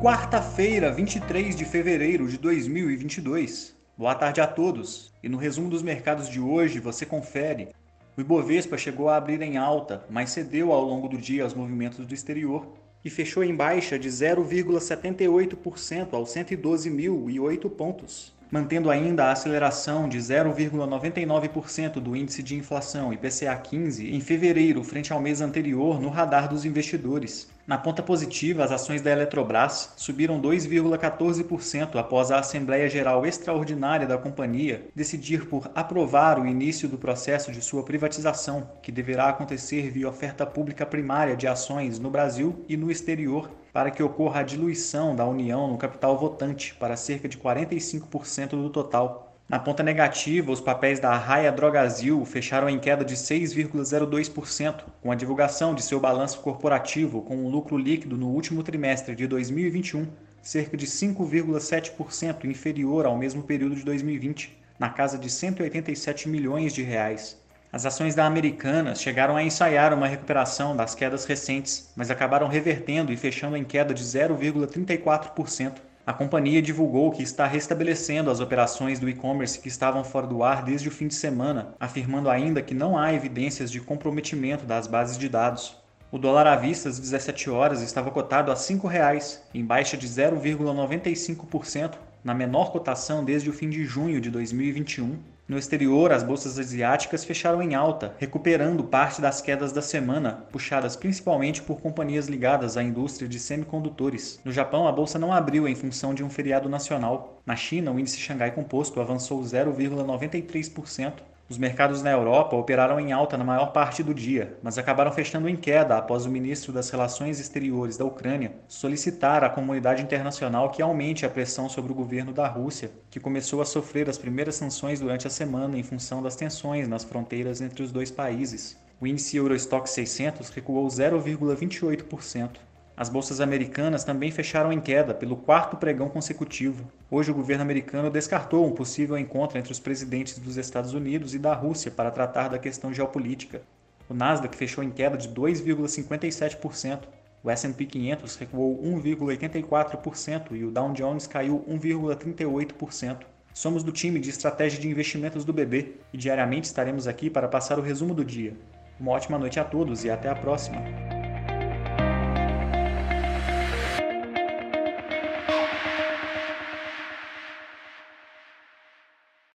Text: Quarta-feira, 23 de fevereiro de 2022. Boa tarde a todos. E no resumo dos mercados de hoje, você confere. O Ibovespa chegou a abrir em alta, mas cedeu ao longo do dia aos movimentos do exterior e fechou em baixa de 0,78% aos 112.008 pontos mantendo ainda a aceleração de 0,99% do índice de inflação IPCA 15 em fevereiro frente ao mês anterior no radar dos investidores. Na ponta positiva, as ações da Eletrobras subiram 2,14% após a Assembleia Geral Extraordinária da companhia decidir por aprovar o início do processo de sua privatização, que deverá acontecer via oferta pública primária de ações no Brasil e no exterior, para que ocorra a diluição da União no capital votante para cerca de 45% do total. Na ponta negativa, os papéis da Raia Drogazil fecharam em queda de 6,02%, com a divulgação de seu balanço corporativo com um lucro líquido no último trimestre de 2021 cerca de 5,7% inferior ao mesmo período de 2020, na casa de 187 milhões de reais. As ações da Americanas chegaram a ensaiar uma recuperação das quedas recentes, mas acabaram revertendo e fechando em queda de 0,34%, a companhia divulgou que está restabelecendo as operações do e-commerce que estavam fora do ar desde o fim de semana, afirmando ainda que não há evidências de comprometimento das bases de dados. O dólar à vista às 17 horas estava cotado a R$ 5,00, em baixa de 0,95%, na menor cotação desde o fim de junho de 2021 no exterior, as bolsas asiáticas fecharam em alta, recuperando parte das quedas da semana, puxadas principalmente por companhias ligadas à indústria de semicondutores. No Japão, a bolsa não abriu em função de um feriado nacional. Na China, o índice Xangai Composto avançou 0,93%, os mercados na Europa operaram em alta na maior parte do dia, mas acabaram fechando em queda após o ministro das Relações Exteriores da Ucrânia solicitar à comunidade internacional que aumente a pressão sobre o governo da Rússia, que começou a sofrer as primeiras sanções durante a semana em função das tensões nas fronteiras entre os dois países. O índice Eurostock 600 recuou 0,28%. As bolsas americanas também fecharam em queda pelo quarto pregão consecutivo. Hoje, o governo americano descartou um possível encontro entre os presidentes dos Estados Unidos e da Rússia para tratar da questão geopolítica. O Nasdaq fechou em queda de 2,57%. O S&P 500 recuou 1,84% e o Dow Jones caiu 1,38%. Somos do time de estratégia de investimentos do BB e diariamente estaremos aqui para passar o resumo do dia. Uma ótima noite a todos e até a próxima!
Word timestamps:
Quarta-feira, 0.00 0.92
23 0.92 1.56
de 1.56 1.64
fevereiro 1.64 2.28
de 2.28 2.36
2022. 2.36 3.74
Boa 3.96 4.14
tarde 4.14 4.42
a 4.42 4.46
todos. 4.46 5.10
E 5.22 5.28
no 5.28 5.38
resumo 5.38 5.70
dos 5.70 5.82
mercados 5.82 6.28
de 6.28 6.38
hoje, 6.38 6.78
você 6.78 7.06
confere. 7.06 7.70
O 8.16 8.20
Ibovespa 8.20 8.76
chegou 8.76 9.08
a 9.08 9.16
abrir 9.16 9.40
em 9.40 9.56
alta, 9.56 10.04
mas 10.10 10.30
cedeu 10.30 10.70
ao 10.70 10.84
longo 10.84 11.08
do 11.08 11.16
dia 11.16 11.44
aos 11.44 11.54
movimentos 11.54 12.06
do 12.06 12.14
exterior 12.14 12.68
e 13.04 13.10
fechou 13.10 13.42
em 13.42 13.56
baixa 13.56 13.98
de 13.98 14.08
0,78% 14.08 16.12
aos 16.12 16.30
112.008 16.30 17.70
pontos 17.70 18.36
mantendo 18.50 18.90
ainda 18.90 19.24
a 19.24 19.32
aceleração 19.32 20.08
de 20.08 20.18
0,99% 20.18 21.94
do 21.94 22.14
índice 22.14 22.42
de 22.42 22.54
inflação 22.54 23.12
IPCA 23.12 23.56
15 23.56 24.08
em 24.08 24.20
fevereiro 24.20 24.84
frente 24.84 25.12
ao 25.12 25.20
mês 25.20 25.40
anterior 25.40 26.00
no 26.00 26.08
radar 26.08 26.48
dos 26.48 26.64
investidores. 26.64 27.48
Na 27.66 27.76
ponta 27.76 28.00
positiva, 28.00 28.62
as 28.62 28.70
ações 28.70 29.02
da 29.02 29.10
Eletrobras 29.10 29.92
subiram 29.96 30.40
2,14% 30.40 31.96
após 31.96 32.30
a 32.30 32.38
Assembleia 32.38 32.88
Geral 32.88 33.26
Extraordinária 33.26 34.06
da 34.06 34.16
companhia 34.16 34.86
decidir 34.94 35.48
por 35.48 35.68
aprovar 35.74 36.38
o 36.38 36.46
início 36.46 36.88
do 36.88 36.96
processo 36.96 37.50
de 37.50 37.60
sua 37.60 37.82
privatização, 37.82 38.70
que 38.80 38.92
deverá 38.92 39.30
acontecer 39.30 39.90
via 39.90 40.08
oferta 40.08 40.46
pública 40.46 40.86
primária 40.86 41.36
de 41.36 41.48
ações 41.48 41.98
no 41.98 42.08
Brasil 42.08 42.64
e 42.68 42.76
no 42.76 42.88
exterior, 42.88 43.50
para 43.72 43.90
que 43.90 44.02
ocorra 44.02 44.40
a 44.40 44.44
diluição 44.44 45.16
da 45.16 45.26
União 45.26 45.66
no 45.66 45.76
capital 45.76 46.16
votante 46.16 46.72
para 46.72 46.96
cerca 46.96 47.28
de 47.28 47.36
45% 47.36 48.50
do 48.50 48.70
total. 48.70 49.35
Na 49.48 49.58
ponta 49.58 49.82
negativa, 49.82 50.50
os 50.50 50.60
papéis 50.60 50.98
da 50.98 51.16
Raia 51.16 51.52
Drogazil 51.52 52.24
fecharam 52.24 52.68
em 52.68 52.80
queda 52.80 53.04
de 53.04 53.14
6,02%, 53.14 54.84
com 55.00 55.12
a 55.12 55.14
divulgação 55.14 55.74
de 55.74 55.82
seu 55.82 56.00
balanço 56.00 56.40
corporativo 56.40 57.22
com 57.22 57.36
um 57.36 57.48
lucro 57.48 57.78
líquido 57.78 58.16
no 58.16 58.28
último 58.28 58.62
trimestre 58.62 59.14
de 59.14 59.26
2021 59.26 60.08
cerca 60.46 60.76
de 60.76 60.86
5,7% 60.86 62.44
inferior 62.44 63.04
ao 63.04 63.18
mesmo 63.18 63.42
período 63.42 63.74
de 63.74 63.84
2020, 63.84 64.56
na 64.78 64.88
casa 64.88 65.18
de 65.18 65.28
187 65.28 66.28
milhões 66.28 66.72
de 66.72 66.84
reais. 66.84 67.36
As 67.72 67.84
ações 67.84 68.14
da 68.14 68.24
Americanas 68.24 69.00
chegaram 69.00 69.36
a 69.36 69.42
ensaiar 69.42 69.92
uma 69.92 70.06
recuperação 70.06 70.76
das 70.76 70.94
quedas 70.94 71.24
recentes, 71.24 71.90
mas 71.96 72.12
acabaram 72.12 72.46
revertendo 72.46 73.12
e 73.12 73.16
fechando 73.16 73.56
em 73.56 73.64
queda 73.64 73.92
de 73.92 74.04
0,34%, 74.04 75.72
a 76.06 76.12
companhia 76.12 76.62
divulgou 76.62 77.10
que 77.10 77.24
está 77.24 77.48
restabelecendo 77.48 78.30
as 78.30 78.38
operações 78.38 79.00
do 79.00 79.08
e-commerce 79.08 79.58
que 79.58 79.66
estavam 79.66 80.04
fora 80.04 80.24
do 80.24 80.44
ar 80.44 80.62
desde 80.62 80.86
o 80.86 80.92
fim 80.92 81.08
de 81.08 81.14
semana, 81.16 81.74
afirmando 81.80 82.30
ainda 82.30 82.62
que 82.62 82.72
não 82.72 82.96
há 82.96 83.12
evidências 83.12 83.72
de 83.72 83.80
comprometimento 83.80 84.64
das 84.64 84.86
bases 84.86 85.18
de 85.18 85.28
dados. 85.28 85.76
O 86.12 86.16
dólar 86.16 86.46
à 86.46 86.54
vista 86.54 86.88
às 86.88 87.00
17 87.00 87.50
horas 87.50 87.82
estava 87.82 88.12
cotado 88.12 88.52
a 88.52 88.54
R$ 88.54 88.60
5,00, 88.60 89.40
em 89.52 89.64
baixa 89.64 89.96
de 89.96 90.06
0,95%, 90.06 91.94
na 92.26 92.34
menor 92.34 92.72
cotação 92.72 93.24
desde 93.24 93.48
o 93.48 93.52
fim 93.52 93.70
de 93.70 93.84
junho 93.84 94.20
de 94.20 94.32
2021 94.32 95.16
no 95.48 95.56
exterior, 95.56 96.10
as 96.10 96.24
bolsas 96.24 96.58
asiáticas 96.58 97.24
fecharam 97.24 97.62
em 97.62 97.76
alta, 97.76 98.16
recuperando 98.18 98.82
parte 98.82 99.20
das 99.20 99.40
quedas 99.40 99.70
da 99.70 99.80
semana, 99.80 100.44
puxadas 100.50 100.96
principalmente 100.96 101.62
por 101.62 101.80
companhias 101.80 102.26
ligadas 102.26 102.76
à 102.76 102.82
indústria 102.82 103.28
de 103.28 103.38
semicondutores. 103.38 104.40
No 104.44 104.50
Japão, 104.50 104.88
a 104.88 104.92
bolsa 104.92 105.20
não 105.20 105.32
abriu 105.32 105.68
em 105.68 105.76
função 105.76 106.12
de 106.12 106.24
um 106.24 106.28
feriado 106.28 106.68
nacional. 106.68 107.40
Na 107.46 107.54
China, 107.54 107.92
o 107.92 108.00
índice 108.00 108.18
Xangai 108.18 108.50
Composto 108.50 109.00
avançou 109.00 109.40
0,93%, 109.40 111.12
os 111.48 111.58
mercados 111.58 112.02
na 112.02 112.10
Europa 112.10 112.56
operaram 112.56 112.98
em 112.98 113.12
alta 113.12 113.36
na 113.36 113.44
maior 113.44 113.72
parte 113.72 114.02
do 114.02 114.12
dia, 114.12 114.58
mas 114.62 114.78
acabaram 114.78 115.12
fechando 115.12 115.48
em 115.48 115.54
queda 115.54 115.96
após 115.96 116.26
o 116.26 116.30
ministro 116.30 116.72
das 116.72 116.90
Relações 116.90 117.38
Exteriores 117.38 117.96
da 117.96 118.04
Ucrânia 118.04 118.52
solicitar 118.66 119.44
à 119.44 119.48
comunidade 119.48 120.02
internacional 120.02 120.70
que 120.70 120.82
aumente 120.82 121.24
a 121.24 121.30
pressão 121.30 121.68
sobre 121.68 121.92
o 121.92 121.94
governo 121.94 122.32
da 122.32 122.48
Rússia, 122.48 122.90
que 123.08 123.20
começou 123.20 123.62
a 123.62 123.64
sofrer 123.64 124.10
as 124.10 124.18
primeiras 124.18 124.56
sanções 124.56 124.98
durante 124.98 125.28
a 125.28 125.30
semana 125.30 125.78
em 125.78 125.84
função 125.84 126.20
das 126.20 126.34
tensões 126.34 126.88
nas 126.88 127.04
fronteiras 127.04 127.60
entre 127.60 127.82
os 127.82 127.92
dois 127.92 128.10
países. 128.10 128.76
O 129.00 129.06
índice 129.06 129.36
Eurostock 129.36 129.88
600 129.88 130.48
recuou 130.50 130.88
0,28%. 130.88 132.56
As 132.96 133.10
bolsas 133.10 133.42
americanas 133.42 134.04
também 134.04 134.30
fecharam 134.30 134.72
em 134.72 134.80
queda 134.80 135.12
pelo 135.12 135.36
quarto 135.36 135.76
pregão 135.76 136.08
consecutivo. 136.08 136.90
Hoje, 137.10 137.30
o 137.30 137.34
governo 137.34 137.62
americano 137.62 138.10
descartou 138.10 138.66
um 138.66 138.72
possível 138.72 139.18
encontro 139.18 139.58
entre 139.58 139.70
os 139.70 139.78
presidentes 139.78 140.38
dos 140.38 140.56
Estados 140.56 140.94
Unidos 140.94 141.34
e 141.34 141.38
da 141.38 141.52
Rússia 141.52 141.90
para 141.90 142.10
tratar 142.10 142.48
da 142.48 142.58
questão 142.58 142.94
geopolítica. 142.94 143.60
O 144.08 144.14
Nasdaq 144.14 144.56
fechou 144.56 144.82
em 144.82 144.90
queda 144.90 145.18
de 145.18 145.28
2,57%. 145.28 147.00
O 147.44 147.50
S&P 147.50 147.84
500 147.84 148.36
recuou 148.36 148.82
1,84% 148.82 150.52
e 150.52 150.64
o 150.64 150.70
Dow 150.70 150.90
Jones 150.92 151.26
caiu 151.26 151.64
1,38%. 151.68 153.26
Somos 153.52 153.82
do 153.82 153.92
time 153.92 154.18
de 154.18 154.30
estratégia 154.30 154.80
de 154.80 154.88
investimentos 154.88 155.44
do 155.44 155.52
BB 155.52 155.96
e 156.14 156.16
diariamente 156.16 156.66
estaremos 156.66 157.06
aqui 157.06 157.28
para 157.28 157.46
passar 157.46 157.78
o 157.78 157.82
resumo 157.82 158.14
do 158.14 158.24
dia. 158.24 158.56
Uma 158.98 159.12
ótima 159.12 159.38
noite 159.38 159.60
a 159.60 159.64
todos 159.64 160.02
e 160.02 160.10
até 160.10 160.30
a 160.30 160.34
próxima! 160.34 161.05